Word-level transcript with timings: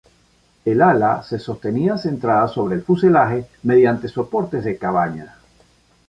El 0.65 0.81
ala 0.81 1.21
se 1.21 1.37
sostenía 1.37 1.95
centrada 1.95 2.47
sobre 2.47 2.73
el 2.75 2.81
fuselaje 2.81 3.45
mediante 3.61 4.07
soportes 4.07 4.63
de 4.63 4.75
cabaña. 4.75 5.35